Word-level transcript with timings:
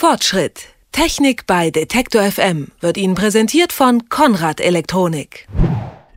Fortschritt. 0.00 0.68
Technik 0.92 1.46
bei 1.46 1.70
Detektor 1.70 2.22
FM 2.22 2.68
wird 2.80 2.96
Ihnen 2.96 3.14
präsentiert 3.14 3.70
von 3.70 4.08
Konrad 4.08 4.58
Elektronik. 4.58 5.46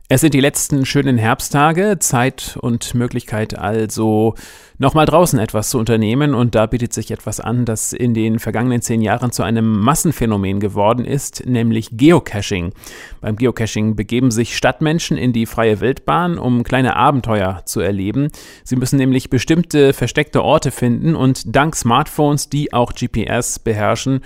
Es 0.08 0.22
sind 0.22 0.32
die 0.32 0.40
letzten 0.40 0.86
schönen 0.86 1.18
Herbsttage, 1.18 1.98
Zeit 1.98 2.56
und 2.62 2.94
Möglichkeit 2.94 3.58
also 3.58 4.36
nochmal 4.78 5.06
draußen 5.06 5.38
etwas 5.38 5.70
zu 5.70 5.78
unternehmen 5.78 6.34
und 6.34 6.54
da 6.54 6.66
bietet 6.66 6.92
sich 6.92 7.10
etwas 7.10 7.40
an, 7.40 7.64
das 7.64 7.92
in 7.92 8.14
den 8.14 8.38
vergangenen 8.38 8.82
zehn 8.82 9.02
Jahren 9.02 9.30
zu 9.30 9.42
einem 9.42 9.80
Massenphänomen 9.80 10.60
geworden 10.60 11.04
ist, 11.04 11.46
nämlich 11.46 11.90
Geocaching. 11.92 12.72
Beim 13.20 13.36
Geocaching 13.36 13.94
begeben 13.96 14.30
sich 14.30 14.56
Stadtmenschen 14.56 15.16
in 15.16 15.32
die 15.32 15.46
freie 15.46 15.80
Wildbahn, 15.80 16.38
um 16.38 16.64
kleine 16.64 16.96
Abenteuer 16.96 17.62
zu 17.64 17.80
erleben. 17.80 18.28
Sie 18.64 18.76
müssen 18.76 18.96
nämlich 18.96 19.30
bestimmte 19.30 19.92
versteckte 19.92 20.42
Orte 20.42 20.70
finden 20.70 21.14
und 21.14 21.54
dank 21.54 21.76
Smartphones, 21.76 22.48
die 22.48 22.72
auch 22.72 22.94
GPS 22.94 23.58
beherrschen, 23.58 24.20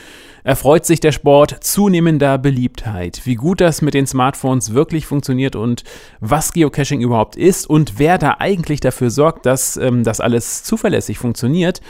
erfreut 0.45 0.87
sich 0.87 1.01
der 1.01 1.13
Sport 1.13 1.59
zunehmender 1.61 2.39
Beliebtheit. 2.39 3.21
Wie 3.25 3.35
gut 3.35 3.61
das 3.61 3.83
mit 3.83 3.93
den 3.93 4.07
Smartphones 4.07 4.73
wirklich 4.73 5.07
funktioniert 5.07 5.57
und 5.57 5.85
was 6.21 6.53
Geocaching 6.53 7.03
überhaupt 7.03 7.37
ist 7.37 7.69
und 7.69 7.99
wer 7.99 8.17
da 8.17 8.37
eigentlich 8.39 8.81
dafür 8.81 9.11
sorgt, 9.11 9.45
dass 9.45 9.77
ähm, 9.77 10.05
das 10.05 10.21
alles 10.21 10.38
alles 10.39 10.63
zuverlässig 10.63 11.19
funktioniert. 11.19 11.81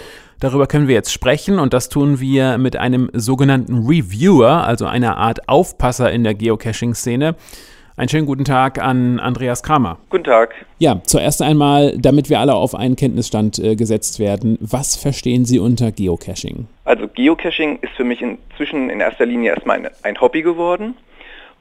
Darüber 0.41 0.67
können 0.67 0.89
wir 0.89 0.95
jetzt 0.95 1.13
sprechen 1.13 1.59
und 1.59 1.75
das 1.75 1.91
tun 1.91 2.19
wir 2.19 2.57
mit 2.57 2.77
einem 2.77 3.11
sogenannten 3.13 3.87
Reviewer, 3.87 4.65
also 4.65 4.87
einer 4.87 5.19
Art 5.19 5.51
Aufpasser 5.51 6.11
in 6.11 6.25
der 6.25 6.35
Geocaching-Szene. 6.35 7.35
Einen 7.99 8.09
schönen 8.09 8.27
guten 8.27 8.45
Tag 8.45 8.81
an 8.81 9.21
Andreas 9.21 9.63
Kramer. 9.63 9.99
Guten 10.09 10.25
Tag. 10.25 10.55
Ja, 10.79 11.03
zuerst 11.03 11.43
einmal, 11.43 11.99
damit 11.99 12.31
wir 12.31 12.41
alle 12.41 12.55
auf 12.55 12.75
einen 12.75 12.97
Kenntnisstand 12.97 13.59
äh, 13.59 13.77
gesetzt 13.77 14.19
werden, 14.19 14.57
was 14.61 14.97
verstehen 14.97 15.45
Sie 15.45 15.59
unter 15.59 15.93
Geocaching? 15.93 16.69
Also 16.85 17.07
Geocaching 17.09 17.81
ist 17.83 17.93
für 17.97 18.05
mich 18.05 18.23
inzwischen 18.23 18.89
in 18.89 19.01
erster 19.01 19.27
Linie 19.27 19.51
erstmal 19.51 19.79
ein, 19.79 19.89
ein 20.05 20.21
Hobby 20.21 20.41
geworden. 20.41 20.95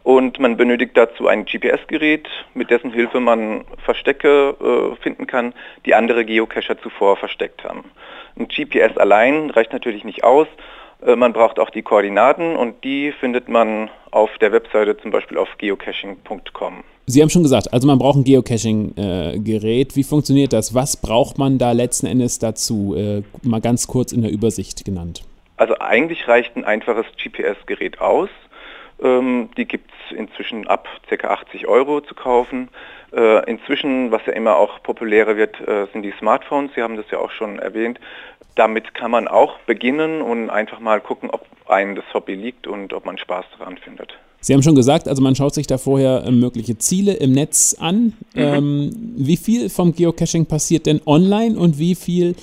Und 0.08 0.40
man 0.40 0.56
benötigt 0.56 0.96
dazu 0.96 1.28
ein 1.28 1.44
GPS-Gerät, 1.44 2.30
mit 2.54 2.72
dessen 2.72 2.94
Hilfe 2.94 3.20
man 3.20 3.66
Verstecke 3.84 4.56
äh, 4.58 4.96
finden 5.04 5.28
kann, 5.28 5.54
die 5.86 5.96
andere 5.96 6.24
Geocacher 6.24 6.80
zuvor 6.80 7.18
versteckt 7.18 7.66
haben. 7.66 7.84
Ein 8.40 8.48
GPS 8.48 8.96
allein 8.96 9.50
reicht 9.50 9.74
natürlich 9.74 10.06
nicht 10.06 10.24
aus. 10.24 10.48
Äh, 11.06 11.18
man 11.18 11.34
braucht 11.34 11.60
auch 11.60 11.70
die 11.70 11.82
Koordinaten 11.82 12.56
und 12.56 12.86
die 12.86 13.12
findet 13.20 13.50
man 13.50 13.90
auf 14.12 14.30
der 14.38 14.54
Webseite 14.54 14.96
zum 14.96 15.12
Beispiel 15.12 15.38
auf 15.38 15.50
geocaching.com. 15.58 16.86
Sie 17.08 17.22
haben 17.22 17.30
schon 17.30 17.44
gesagt, 17.44 17.74
also 17.74 17.86
man 17.86 18.00
braucht 18.00 18.20
ein 18.20 18.24
Geocaching-Gerät. 18.24 19.92
Äh, 19.92 19.96
Wie 19.98 20.04
funktioniert 20.04 20.54
das? 20.54 20.74
Was 20.74 20.96
braucht 20.96 21.38
man 21.38 21.58
da 21.58 21.74
letzten 21.74 22.08
Endes 22.08 22.40
dazu? 22.40 22.96
Äh, 22.96 23.24
mal 23.42 23.60
ganz 23.60 23.88
kurz 23.88 24.14
in 24.14 24.22
der 24.22 24.32
Übersicht 24.32 24.86
genannt. 24.86 25.24
Also 25.58 25.78
eigentlich 25.80 26.30
reicht 26.30 26.56
ein 26.56 26.64
einfaches 26.64 27.08
GPS-Gerät 27.22 28.00
aus. 28.00 28.30
Ähm, 29.02 29.50
die 29.58 29.66
gibt 29.66 29.92
es 29.92 30.18
inzwischen 30.18 30.68
ab 30.68 30.88
ca. 31.10 31.28
80 31.28 31.68
Euro 31.68 32.02
zu 32.02 32.16
kaufen. 32.16 32.70
Äh, 33.14 33.50
inzwischen, 33.50 34.12
was 34.12 34.26
ja 34.26 34.34
immer 34.34 34.58
auch 34.58 34.82
populärer 34.84 35.38
wird, 35.38 35.60
äh, 35.62 35.88
sind 35.94 36.04
die 36.04 36.14
Smartphones. 36.20 36.72
Sie 36.76 36.82
haben 36.82 36.98
das 36.98 37.06
ja 37.12 37.20
auch 37.20 37.32
schon 37.32 37.60
erwähnt. 37.60 38.00
Damit 38.56 38.94
kann 38.94 39.12
man 39.12 39.28
auch 39.28 39.60
beginnen 39.60 40.22
und 40.22 40.50
einfach 40.50 40.80
mal 40.80 41.00
gucken, 41.00 41.30
ob 41.30 41.46
einem 41.68 41.96
das 41.96 42.06
Hobby 42.14 42.34
liegt 42.34 42.68
und 42.68 42.94
ob 42.94 43.06
man 43.06 43.18
Spaß 43.18 43.46
daran 43.58 43.78
findet. 43.78 44.18
Sie 44.40 44.54
haben 44.54 44.64
schon 44.64 44.76
gesagt, 44.76 45.08
also 45.08 45.22
man 45.22 45.36
schaut 45.36 45.54
sich 45.54 45.68
da 45.68 45.78
vorher 45.78 46.24
äh, 46.26 46.32
mögliche 46.32 46.78
Ziele 46.78 47.14
im 47.14 47.32
Netz 47.32 47.76
an. 47.80 48.14
Mhm. 48.34 48.42
Ähm, 48.42 48.92
wie 49.18 49.38
viel 49.38 49.70
vom 49.70 49.94
Geocaching 49.94 50.46
passiert 50.46 50.86
denn 50.86 51.02
online 51.06 51.58
und 51.58 51.80
wie 51.80 51.96
viel 51.96 52.36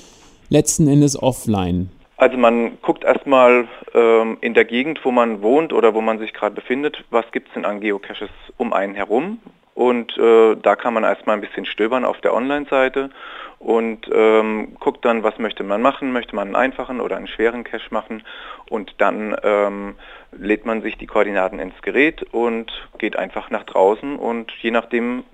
letzten 0.51 0.89
Endes 0.89 1.21
offline? 1.21 1.91
Also 2.25 2.39
man 2.39 2.81
guckt 2.81 3.05
erstmal 3.05 3.69
ähm, 3.93 4.39
in 4.41 4.55
der 4.55 4.65
Gegend, 4.65 5.05
wo 5.05 5.11
man 5.11 5.43
wohnt 5.43 5.75
oder 5.75 5.93
wo 5.93 6.01
man 6.01 6.19
sich 6.19 6.33
gerade 6.33 6.55
befindet, 6.55 7.05
was 7.11 7.31
gibt 7.33 7.49
es 7.49 7.53
denn 7.53 7.67
an 7.67 7.81
Geocaches 7.81 8.31
um 8.57 8.73
einen 8.73 8.95
herum. 8.95 9.41
Und 9.75 10.17
äh, 10.17 10.57
da 10.57 10.75
kann 10.75 10.95
man 10.95 11.05
erstmal 11.05 11.37
ein 11.37 11.43
bisschen 11.43 11.67
stöbern 11.67 12.07
auf 12.07 12.23
der 12.23 12.33
Online-Seite 12.33 13.11
und 13.59 14.09
ähm, 14.11 14.75
guckt 14.81 15.05
dann, 15.05 15.23
was 15.23 15.39
möchte 15.39 15.65
man 15.65 15.83
machen. 15.83 16.15
Möchte 16.15 16.35
man 16.35 16.47
einen 16.49 16.57
einfachen 16.57 17.03
oder 17.03 17.19
einen 17.19 17.27
schweren 17.27 17.63
Cache 17.63 17.93
machen 17.93 18.23
und 18.71 18.95
dann 18.97 19.37
ähm, 19.43 19.97
lädt 20.33 20.65
man 20.65 20.81
sich 20.81 20.97
die 20.97 21.07
Koordinaten 21.07 21.59
ins 21.59 21.81
Gerät 21.83 22.23
und 22.33 22.73
geht 22.97 23.17
einfach 23.17 23.51
nach 23.51 23.65
draußen 23.65 24.17
und 24.17 24.51
je 24.63 24.71
nachdem, 24.71 25.25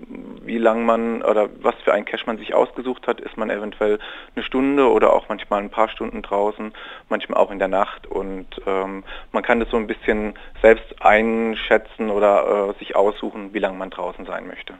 wie 0.43 0.57
lang 0.57 0.85
man 0.85 1.21
oder 1.21 1.49
was 1.61 1.75
für 1.83 1.93
ein 1.93 2.05
Cache 2.05 2.25
man 2.25 2.37
sich 2.37 2.53
ausgesucht 2.53 3.07
hat, 3.07 3.21
ist 3.21 3.37
man 3.37 3.49
eventuell 3.49 3.99
eine 4.35 4.43
Stunde 4.43 4.89
oder 4.89 5.13
auch 5.13 5.29
manchmal 5.29 5.61
ein 5.61 5.69
paar 5.69 5.89
Stunden 5.89 6.21
draußen, 6.21 6.73
manchmal 7.09 7.39
auch 7.39 7.51
in 7.51 7.59
der 7.59 7.67
Nacht 7.67 8.07
und 8.07 8.47
ähm, 8.65 9.03
man 9.31 9.43
kann 9.43 9.59
das 9.59 9.69
so 9.69 9.77
ein 9.77 9.87
bisschen 9.87 10.33
selbst 10.61 11.01
einschätzen 11.01 12.09
oder 12.09 12.69
äh, 12.69 12.79
sich 12.79 12.95
aussuchen, 12.95 13.53
wie 13.53 13.59
lange 13.59 13.77
man 13.77 13.89
draußen 13.89 14.25
sein 14.25 14.47
möchte. 14.47 14.73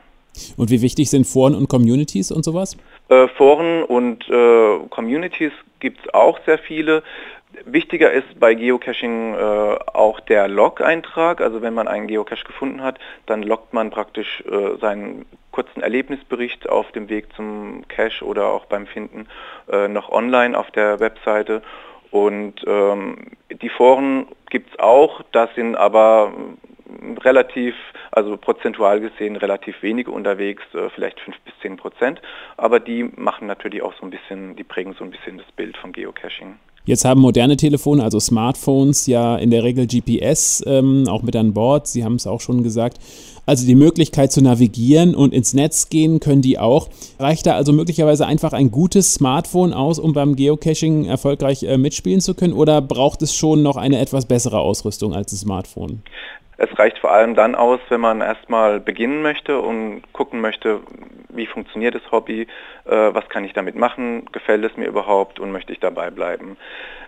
Und 0.58 0.70
wie 0.70 0.82
wichtig 0.82 1.10
sind 1.10 1.28
Foren 1.28 1.56
und 1.56 1.68
Communities 1.68 2.32
und 2.32 2.44
sowas? 2.44 2.78
Äh, 3.10 3.28
Foren 3.28 3.84
und 3.84 4.28
äh, 4.30 4.80
Communities 4.90 5.52
gibt 5.80 6.00
es 6.06 6.14
auch 6.14 6.40
sehr 6.46 6.58
viele. 6.58 7.04
Wichtiger 7.66 8.12
ist 8.12 8.40
bei 8.40 8.54
Geocaching 8.54 9.34
äh, 9.34 9.38
auch 9.94 10.20
der 10.22 10.48
Log-Eintrag. 10.48 11.42
Also 11.42 11.62
wenn 11.62 11.74
man 11.74 11.88
einen 11.88 12.08
Geocache 12.08 12.46
gefunden 12.46 12.82
hat, 12.82 12.98
dann 13.26 13.44
loggt 13.44 13.74
man 13.74 13.92
praktisch 13.92 14.44
äh, 14.50 14.78
seinen 14.80 15.26
kurzen 15.51 15.81
Erlebnisbericht 15.81 16.69
auf 16.69 16.91
dem 16.91 17.09
Weg 17.09 17.34
zum 17.35 17.84
Cache 17.88 18.23
oder 18.25 18.47
auch 18.47 18.66
beim 18.66 18.88
Finden 18.88 19.28
äh, 19.72 19.88
noch 19.88 20.09
online 20.09 20.57
auf 20.57 20.72
der 20.72 21.00
Webseite. 21.00 21.62
Und 22.09 22.56
ähm, 22.67 23.17
die 23.50 23.69
Foren 23.69 24.28
gibt 24.50 24.72
es 24.73 24.79
auch, 24.79 25.22
das 25.31 25.53
sind 25.56 25.75
aber 25.75 26.34
relativ, 27.23 27.75
also 28.12 28.38
prozentual 28.38 29.00
gesehen 29.00 29.35
relativ 29.35 29.81
wenige 29.81 30.12
unterwegs, 30.12 30.63
äh, 30.73 30.89
vielleicht 30.89 31.19
5 31.22 31.39
bis 31.41 31.53
10 31.62 31.78
Prozent, 31.78 32.22
aber 32.57 32.79
die 32.79 33.03
machen 33.03 33.47
natürlich 33.47 33.81
auch 33.81 33.94
so 33.94 34.06
ein 34.06 34.09
bisschen, 34.09 34.56
die 34.56 34.63
prägen 34.63 34.94
so 34.94 35.03
ein 35.03 35.12
bisschen 35.12 35.38
das 35.38 35.51
Bild 35.53 35.78
von 35.78 35.94
Geocaching. 35.94 36.59
Jetzt 36.84 37.06
haben 37.06 37.22
moderne 37.22 37.58
Telefone, 37.58 38.03
also 38.03 38.19
Smartphones, 38.19 39.06
ja 39.06 39.36
in 39.36 39.52
der 39.52 39.64
Regel 39.64 39.86
GPS 39.86 40.64
ähm, 40.66 41.06
auch 41.08 41.22
mit 41.22 41.36
an 41.36 41.53
Bord. 41.53 41.88
Sie 41.88 42.03
haben 42.03 42.16
es 42.16 42.25
auch 42.25 42.42
schon 42.42 42.64
gesagt. 42.64 42.97
Also 43.46 43.68
die 43.68 43.75
Möglichkeit 43.75 44.31
zu 44.31 44.42
navigieren 44.42 45.16
und 45.16 45.34
ins 45.34 45.53
Netz 45.53 45.90
gehen 45.90 46.19
können 46.19 46.42
die 46.42 46.58
auch. 46.58 46.90
Reicht 47.19 47.46
da 47.46 47.56
also 47.56 47.74
möglicherweise 47.74 48.25
einfach 48.25 48.53
ein 48.53 48.72
gutes 48.72 49.14
Smartphone 49.14 49.74
aus, 49.74 50.00
um 50.00 50.14
beim 50.14 50.36
Geocaching 50.36 51.06
erfolgreich 51.06 51.64
äh, 51.64 51.78
mitspielen 51.78 52.22
zu 52.22 52.34
können? 52.34 52.53
Oder 52.53 52.81
braucht 52.81 53.22
es 53.22 53.36
schon 53.36 53.62
noch 53.62 53.78
eine 53.78 54.00
etwas 54.00 54.25
bessere 54.25 54.59
Ausrüstung 54.59 55.13
als 55.13 55.31
ein 55.34 55.38
Smartphone? 55.38 56.02
Es 56.58 56.69
reicht 56.78 57.00
vor 57.00 57.12
allem 57.12 57.34
dann 57.34 57.56
aus, 57.56 57.80
wenn 57.90 58.02
man 58.02 58.22
erstmal 58.22 58.80
beginnen 58.80 59.24
möchte 59.24 59.59
und 59.59 60.03
gucken 60.13 60.42
möchte, 60.42 60.81
wie 61.34 61.46
funktioniert 61.46 61.96
das 61.96 62.12
Hobby, 62.12 62.42
äh, 62.42 62.47
was 62.86 63.28
kann 63.30 63.46
ich 63.46 63.53
damit 63.53 63.75
machen, 63.75 64.25
gefällt 64.31 64.64
es 64.64 64.78
mir 64.78 64.88
überhaupt 64.88 65.40
und 65.40 65.52
möchte 65.52 65.74
ich 65.74 65.80
dabei 65.80 66.09
bleiben. 66.09 66.58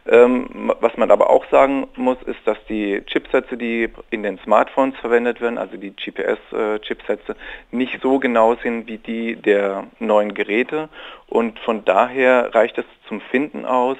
Ähm, 0.05 0.71
was 0.81 0.97
man 0.97 1.11
aber 1.11 1.29
auch 1.29 1.45
sagen 1.49 1.87
muss, 1.95 2.21
ist, 2.23 2.39
dass 2.45 2.57
die 2.67 3.01
Chipsätze, 3.05 3.55
die 3.55 3.89
in 4.09 4.23
den 4.23 4.37
Smartphones 4.39 4.97
verwendet 4.97 5.39
werden, 5.39 5.57
also 5.57 5.77
die 5.77 5.91
GPS-Chipsätze, 5.91 7.35
nicht 7.71 8.01
so 8.01 8.19
genau 8.19 8.55
sind 8.55 8.87
wie 8.87 8.97
die 8.97 9.35
der 9.37 9.85
neuen 9.99 10.33
Geräte 10.33 10.89
und 11.27 11.57
von 11.59 11.85
daher 11.85 12.53
reicht 12.53 12.77
es 12.77 12.85
zum 13.07 13.21
Finden 13.21 13.65
aus, 13.65 13.97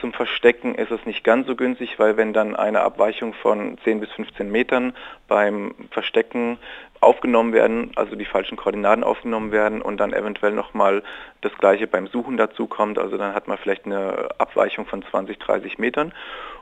zum 0.00 0.12
Verstecken 0.12 0.74
ist 0.74 0.90
es 0.90 1.06
nicht 1.06 1.24
ganz 1.24 1.46
so 1.46 1.56
günstig, 1.56 1.98
weil 1.98 2.16
wenn 2.16 2.32
dann 2.32 2.56
eine 2.56 2.80
Abweichung 2.80 3.32
von 3.34 3.78
10 3.84 4.00
bis 4.00 4.10
15 4.12 4.50
Metern 4.50 4.94
beim 5.28 5.74
Verstecken 5.90 6.58
aufgenommen 7.00 7.52
werden, 7.52 7.92
also 7.94 8.16
die 8.16 8.24
falschen 8.24 8.56
Koordinaten 8.56 9.04
aufgenommen 9.04 9.52
werden 9.52 9.82
und 9.82 9.98
dann 9.98 10.12
eventuell 10.12 10.52
nochmal 10.52 11.02
das 11.42 11.52
gleiche 11.58 11.86
beim 11.86 12.06
Suchen 12.08 12.36
dazu 12.36 12.66
kommt, 12.66 12.98
also 12.98 13.16
dann 13.16 13.34
hat 13.34 13.46
man 13.46 13.58
vielleicht 13.58 13.86
eine 13.86 14.30
Abweichung 14.38 14.86
von 14.86 15.02
20, 15.02 15.38
30 15.38 15.78
Metern. 15.78 16.12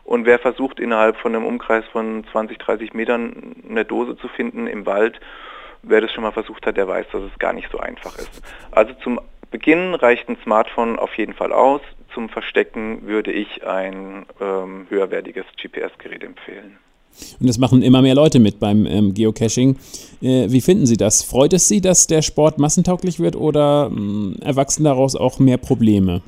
Und 0.05 0.27
wer 0.27 0.39
versucht 0.39 0.81
innerhalb 0.81 1.17
von 1.17 1.35
einem 1.35 1.47
Umkreis 1.47 1.85
von 1.93 2.25
20, 2.33 2.59
30 2.59 2.93
Metern 2.93 3.55
eine 3.69 3.85
Dose 3.85 4.17
zu 4.17 4.29
finden 4.29 4.67
im 4.67 4.85
Wald, 4.85 5.21
wer 5.83 6.01
das 6.01 6.13
schon 6.13 6.25
mal 6.25 6.33
versucht 6.33 6.67
hat, 6.67 6.77
der 6.77 6.89
weiß, 6.89 7.07
dass 7.13 7.23
es 7.23 7.39
gar 7.39 7.53
nicht 7.53 7.71
so 7.71 7.79
einfach 7.79 8.17
ist. 8.19 8.43
Also 8.73 8.95
zum 8.95 9.21
Beginn 9.51 9.95
reicht 9.95 10.29
ein 10.29 10.39
Smartphone 10.43 10.99
auf 10.99 11.17
jeden 11.17 11.35
Fall 11.35 11.53
aus. 11.53 11.83
Zum 12.15 12.29
Verstecken 12.29 13.07
würde 13.07 13.33
ich 13.33 13.65
ein 13.65 14.27
ähm, 14.41 14.87
höherwertiges 14.89 15.45
GPS-Gerät 15.57 16.23
empfehlen. 16.23 16.79
Und 17.41 17.47
das 17.47 17.59
machen 17.59 17.83
immer 17.83 18.03
mehr 18.03 18.15
Leute 18.15 18.39
mit 18.39 18.59
beim 18.59 18.87
ähm, 18.87 19.15
Geocaching. 19.15 19.77
Äh, 20.21 20.47
wie 20.49 20.61
finden 20.61 20.87
Sie 20.87 20.97
das? 20.97 21.23
Freut 21.23 21.53
es 21.53 21.69
Sie, 21.69 21.81
dass 21.81 22.07
der 22.07 22.23
Sport 22.23 22.59
massentauglich 22.59 23.21
wird 23.21 23.37
oder 23.37 23.91
äh, 23.91 24.45
erwachsen 24.45 24.85
daraus 24.85 25.15
auch 25.17 25.39
mehr 25.39 25.59
Probleme? 25.59 26.23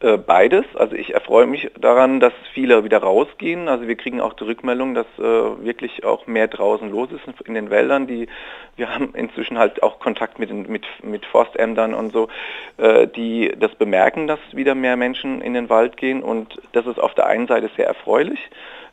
Äh, 0.00 0.16
beides. 0.16 0.64
Also 0.76 0.94
ich 0.94 1.12
erfreue 1.14 1.46
mich 1.46 1.72
daran, 1.80 2.20
dass 2.20 2.32
viele 2.54 2.84
wieder 2.84 2.98
rausgehen. 2.98 3.66
Also 3.68 3.88
wir 3.88 3.96
kriegen 3.96 4.20
auch 4.20 4.32
die 4.34 4.44
Rückmeldung, 4.44 4.94
dass 4.94 5.06
äh, 5.18 5.22
wirklich 5.22 6.04
auch 6.04 6.28
mehr 6.28 6.46
draußen 6.46 6.88
los 6.88 7.08
ist 7.10 7.24
in 7.44 7.54
den 7.54 7.68
Wäldern. 7.68 8.06
Die, 8.06 8.28
wir 8.76 8.94
haben 8.94 9.12
inzwischen 9.14 9.58
halt 9.58 9.82
auch 9.82 9.98
Kontakt 9.98 10.38
mit, 10.38 10.52
mit, 10.68 10.86
mit 11.02 11.26
Forstämtern 11.26 11.94
und 11.94 12.12
so, 12.12 12.28
äh, 12.76 13.08
die 13.08 13.52
das 13.58 13.74
bemerken, 13.74 14.28
dass 14.28 14.38
wieder 14.52 14.76
mehr 14.76 14.96
Menschen 14.96 15.40
in 15.40 15.54
den 15.54 15.68
Wald 15.68 15.96
gehen. 15.96 16.22
Und 16.22 16.60
das 16.72 16.86
ist 16.86 17.00
auf 17.00 17.14
der 17.14 17.26
einen 17.26 17.48
Seite 17.48 17.68
sehr 17.76 17.88
erfreulich 17.88 18.38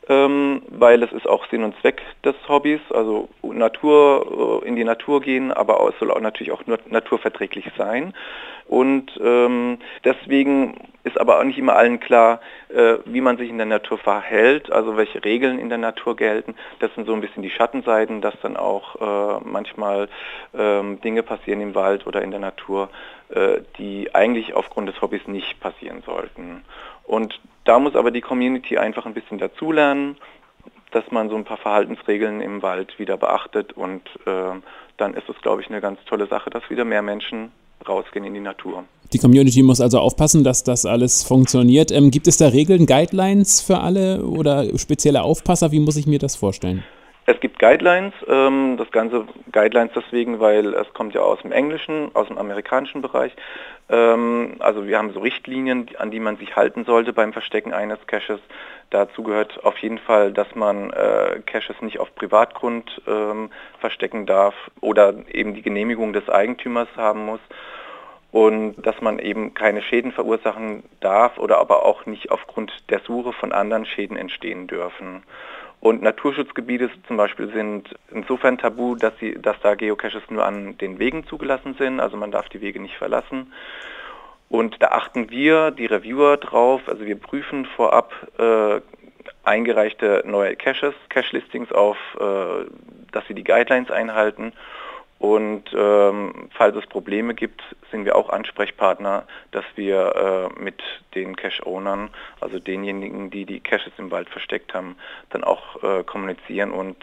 ähm, 0.08 0.62
weil 0.68 1.02
es 1.02 1.12
ist 1.12 1.26
auch 1.26 1.46
Sinn 1.50 1.64
und 1.64 1.74
Zweck 1.80 2.02
des 2.24 2.34
Hobbys, 2.48 2.80
also 2.90 3.28
Natur, 3.42 4.62
äh, 4.62 4.68
in 4.68 4.76
die 4.76 4.84
Natur 4.84 5.20
gehen, 5.20 5.52
aber 5.52 5.80
es 5.88 5.98
soll 5.98 6.10
auch 6.10 6.20
natürlich 6.20 6.52
auch 6.52 6.66
nur 6.66 6.78
naturverträglich 6.88 7.66
sein. 7.76 8.14
Und 8.68 9.12
ähm, 9.22 9.78
deswegen 10.04 10.74
ist 11.04 11.20
aber 11.20 11.38
auch 11.38 11.44
nicht 11.44 11.58
immer 11.58 11.76
allen 11.76 12.00
klar, 12.00 12.40
äh, 12.68 12.96
wie 13.04 13.20
man 13.20 13.36
sich 13.36 13.48
in 13.48 13.58
der 13.58 13.66
Natur 13.66 13.96
verhält, 13.96 14.72
also 14.72 14.96
welche 14.96 15.24
Regeln 15.24 15.60
in 15.60 15.68
der 15.68 15.78
Natur 15.78 16.16
gelten. 16.16 16.56
Das 16.80 16.92
sind 16.96 17.06
so 17.06 17.14
ein 17.14 17.20
bisschen 17.20 17.44
die 17.44 17.50
Schattenseiten, 17.50 18.20
dass 18.20 18.34
dann 18.42 18.56
auch 18.56 18.96
äh, 18.96 19.40
manchmal 19.44 20.08
ähm, 20.52 21.00
Dinge 21.00 21.22
passieren 21.22 21.60
im 21.60 21.76
Wald 21.76 22.08
oder 22.08 22.22
in 22.22 22.32
der 22.32 22.40
Natur, 22.40 22.88
die 23.78 24.14
eigentlich 24.14 24.54
aufgrund 24.54 24.88
des 24.88 25.00
Hobbys 25.02 25.26
nicht 25.26 25.58
passieren 25.60 26.02
sollten. 26.06 26.64
Und 27.04 27.40
da 27.64 27.78
muss 27.78 27.96
aber 27.96 28.10
die 28.10 28.20
Community 28.20 28.78
einfach 28.78 29.06
ein 29.06 29.14
bisschen 29.14 29.38
dazulernen, 29.38 30.16
dass 30.92 31.10
man 31.10 31.28
so 31.28 31.36
ein 31.36 31.44
paar 31.44 31.56
Verhaltensregeln 31.56 32.40
im 32.40 32.62
Wald 32.62 32.98
wieder 32.98 33.16
beachtet 33.16 33.72
und 33.72 34.02
äh, 34.24 34.60
dann 34.96 35.14
ist 35.14 35.28
es, 35.28 35.36
glaube 35.42 35.60
ich, 35.60 35.68
eine 35.68 35.80
ganz 35.80 35.98
tolle 36.06 36.26
Sache, 36.26 36.48
dass 36.50 36.68
wieder 36.70 36.84
mehr 36.84 37.02
Menschen 37.02 37.50
rausgehen 37.86 38.24
in 38.24 38.34
die 38.34 38.40
Natur. 38.40 38.84
Die 39.12 39.18
Community 39.18 39.62
muss 39.62 39.80
also 39.80 40.00
aufpassen, 40.00 40.42
dass 40.42 40.64
das 40.64 40.86
alles 40.86 41.22
funktioniert. 41.22 41.92
Ähm, 41.92 42.10
gibt 42.10 42.26
es 42.26 42.38
da 42.38 42.48
Regeln, 42.48 42.86
Guidelines 42.86 43.60
für 43.60 43.78
alle 43.78 44.22
oder 44.22 44.66
spezielle 44.78 45.22
Aufpasser? 45.22 45.70
Wie 45.70 45.80
muss 45.80 45.96
ich 45.96 46.06
mir 46.06 46.18
das 46.18 46.34
vorstellen? 46.34 46.82
Gibt 47.56 47.70
Guidelines, 47.70 48.12
ähm, 48.28 48.76
das 48.76 48.90
ganze 48.90 49.26
Guidelines 49.50 49.92
deswegen, 49.94 50.40
weil 50.40 50.74
es 50.74 50.92
kommt 50.92 51.14
ja 51.14 51.22
aus 51.22 51.40
dem 51.40 51.52
englischen, 51.52 52.10
aus 52.14 52.28
dem 52.28 52.36
amerikanischen 52.36 53.00
Bereich. 53.00 53.34
Ähm, 53.88 54.56
also 54.58 54.86
wir 54.86 54.98
haben 54.98 55.12
so 55.14 55.20
Richtlinien, 55.20 55.88
an 55.98 56.10
die 56.10 56.20
man 56.20 56.36
sich 56.36 56.54
halten 56.54 56.84
sollte 56.84 57.14
beim 57.14 57.32
Verstecken 57.32 57.72
eines 57.72 57.98
Caches. 58.06 58.40
Dazu 58.90 59.22
gehört 59.22 59.64
auf 59.64 59.78
jeden 59.78 59.98
Fall, 59.98 60.32
dass 60.32 60.54
man 60.54 60.90
äh, 60.90 61.40
Caches 61.46 61.80
nicht 61.80 61.98
auf 61.98 62.14
Privatgrund 62.14 63.00
ähm, 63.06 63.50
verstecken 63.80 64.26
darf 64.26 64.54
oder 64.82 65.14
eben 65.32 65.54
die 65.54 65.62
Genehmigung 65.62 66.12
des 66.12 66.28
Eigentümers 66.28 66.88
haben 66.96 67.24
muss 67.24 67.40
und 68.32 68.74
dass 68.82 69.00
man 69.00 69.18
eben 69.18 69.54
keine 69.54 69.80
Schäden 69.80 70.12
verursachen 70.12 70.82
darf 71.00 71.38
oder 71.38 71.58
aber 71.58 71.86
auch 71.86 72.04
nicht 72.04 72.30
aufgrund 72.30 72.70
der 72.90 73.00
Suche 73.00 73.32
von 73.32 73.52
anderen 73.52 73.86
Schäden 73.86 74.18
entstehen 74.18 74.66
dürfen. 74.66 75.22
Und 75.80 76.02
Naturschutzgebiete 76.02 76.90
zum 77.06 77.16
Beispiel 77.16 77.52
sind 77.52 77.94
insofern 78.10 78.58
tabu, 78.58 78.96
dass, 78.96 79.12
sie, 79.20 79.34
dass 79.40 79.56
da 79.60 79.74
Geocaches 79.74 80.22
nur 80.30 80.44
an 80.44 80.76
den 80.78 80.98
Wegen 80.98 81.26
zugelassen 81.26 81.74
sind, 81.78 82.00
also 82.00 82.16
man 82.16 82.30
darf 82.30 82.48
die 82.48 82.60
Wege 82.60 82.80
nicht 82.80 82.96
verlassen. 82.96 83.52
Und 84.48 84.80
da 84.80 84.88
achten 84.88 85.30
wir, 85.30 85.70
die 85.70 85.86
Reviewer, 85.86 86.36
drauf, 86.36 86.82
also 86.86 87.04
wir 87.04 87.16
prüfen 87.16 87.66
vorab 87.66 88.12
äh, 88.38 88.80
eingereichte 89.44 90.22
neue 90.24 90.56
Caches, 90.56 90.94
Cache-Listings 91.08 91.72
auf, 91.72 91.96
äh, 92.18 92.66
dass 93.12 93.26
sie 93.26 93.34
die 93.34 93.44
Guidelines 93.44 93.90
einhalten 93.90 94.52
und 95.18 95.62
ähm, 95.74 96.48
falls 96.50 96.76
es 96.76 96.86
Probleme 96.86 97.34
gibt, 97.34 97.62
sind 97.90 98.04
wir 98.04 98.16
auch 98.16 98.28
Ansprechpartner, 98.28 99.24
dass 99.50 99.64
wir 99.74 100.50
äh, 100.58 100.62
mit 100.62 100.82
den 101.14 101.36
Cache-Ownern, 101.36 102.10
also 102.40 102.58
denjenigen, 102.58 103.30
die 103.30 103.46
die 103.46 103.60
Caches 103.60 103.92
im 103.96 104.10
Wald 104.10 104.28
versteckt 104.28 104.74
haben, 104.74 104.96
dann 105.30 105.42
auch 105.42 105.82
äh, 105.82 106.04
kommunizieren 106.04 106.70
und 106.70 106.96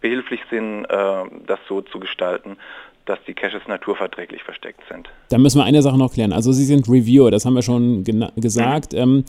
behilflich 0.00 0.40
sind, 0.50 0.86
äh, 0.86 1.24
das 1.46 1.58
so 1.68 1.82
zu 1.82 2.00
gestalten, 2.00 2.56
dass 3.04 3.18
die 3.26 3.34
Caches 3.34 3.62
naturverträglich 3.66 4.42
versteckt 4.42 4.80
sind. 4.90 5.08
Da 5.30 5.38
müssen 5.38 5.58
wir 5.58 5.64
eine 5.64 5.82
Sache 5.82 5.98
noch 5.98 6.12
klären. 6.12 6.32
Also 6.32 6.52
Sie 6.52 6.64
sind 6.64 6.88
Reviewer, 6.88 7.30
das 7.30 7.44
haben 7.44 7.54
wir 7.54 7.62
schon 7.62 8.04
gesagt. 8.36 8.92
Mhm. 8.92 8.98
Ähm, 8.98 9.24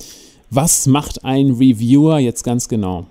was 0.49 0.87
macht 0.87 1.23
ein 1.23 1.51
Reviewer 1.51 2.19
jetzt 2.19 2.43
ganz 2.43 2.67
genau? 2.67 3.05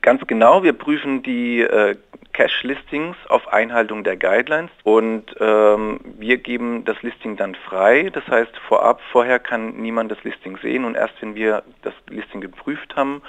Ganz 0.00 0.26
genau, 0.26 0.62
wir 0.64 0.72
prüfen 0.72 1.22
die 1.22 1.60
äh, 1.60 1.94
Cache-Listings 2.32 3.16
auf 3.28 3.48
Einhaltung 3.48 4.04
der 4.04 4.16
Guidelines 4.16 4.70
und 4.84 5.24
ähm, 5.40 6.00
wir 6.18 6.38
geben 6.38 6.84
das 6.84 7.00
Listing 7.02 7.36
dann 7.36 7.54
frei. 7.54 8.10
Das 8.12 8.26
heißt, 8.26 8.52
vorab, 8.68 9.00
vorher 9.10 9.38
kann 9.38 9.76
niemand 9.76 10.10
das 10.10 10.22
Listing 10.24 10.58
sehen 10.62 10.84
und 10.84 10.94
erst 10.94 11.14
wenn 11.20 11.34
wir 11.34 11.62
das 11.82 11.94
Listing 12.08 12.40
geprüft 12.40 12.96
haben 12.96 13.22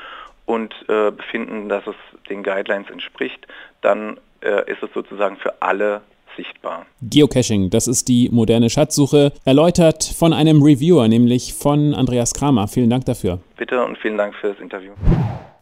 und 0.46 0.74
äh, 0.88 1.12
befinden, 1.12 1.70
dass 1.70 1.86
es 1.88 1.96
den 2.30 2.44
Guidelines 2.44 2.90
entspricht, 2.90 3.48
dann 3.82 4.20
äh, 4.42 4.70
ist 4.72 4.82
es 4.84 4.90
sozusagen 4.94 5.38
für 5.38 5.62
alle 5.62 6.02
sichtbar. 6.36 6.86
Geocaching, 7.02 7.70
das 7.70 7.88
ist 7.88 8.08
die 8.08 8.30
moderne 8.32 8.70
Schatzsuche, 8.70 9.32
erläutert 9.46 10.04
von 10.04 10.34
einem 10.34 10.62
Reviewer, 10.62 11.08
nämlich 11.08 11.54
von 11.54 11.94
Andreas 11.94 12.34
Kramer. 12.34 12.68
Vielen 12.68 12.90
Dank 12.90 13.06
dafür. 13.06 13.40
Bitte 13.58 13.84
und 13.84 13.98
vielen 14.00 14.18
Dank 14.18 14.36
für 14.36 14.50
das 14.50 14.60
Interview. 14.60 14.94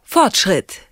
Fortschritt. 0.02 0.91